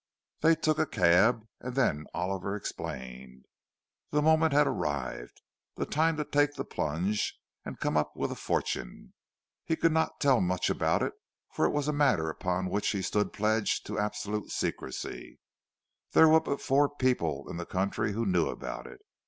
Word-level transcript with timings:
They 0.39 0.55
took 0.55 0.79
a 0.79 0.87
cab; 0.87 1.45
and 1.59 1.75
then 1.75 2.07
Oliver 2.15 2.55
explained. 2.55 3.45
The 4.09 4.23
moment 4.23 4.51
had 4.51 4.65
arrived—the 4.65 5.85
time 5.85 6.17
to 6.17 6.25
take 6.25 6.55
the 6.55 6.65
plunge, 6.65 7.37
and 7.63 7.79
come 7.79 7.95
up 7.95 8.15
with 8.15 8.31
a 8.31 8.35
fortune. 8.35 9.13
He 9.63 9.75
could 9.75 9.91
not 9.91 10.19
tell 10.19 10.41
much 10.41 10.71
about 10.71 11.03
it, 11.03 11.13
for 11.53 11.65
it 11.67 11.71
was 11.71 11.87
a 11.87 11.93
matter 11.93 12.31
upon 12.31 12.71
which 12.71 12.89
he 12.89 13.03
stood 13.03 13.31
pledged 13.31 13.85
to 13.85 13.99
absolute 13.99 14.49
secrecy. 14.49 15.37
There 16.13 16.27
were 16.29 16.39
but 16.41 16.61
four 16.61 16.89
people 16.89 17.47
in 17.47 17.57
the 17.57 17.65
country 17.67 18.13
who 18.13 18.25
knew 18.25 18.47
about 18.49 18.87
it. 18.87 19.01